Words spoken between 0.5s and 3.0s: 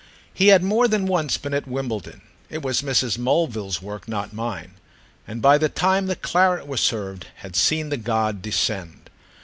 more than once been at Wimbledon—it was